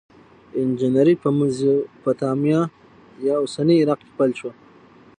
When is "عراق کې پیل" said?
3.81-4.31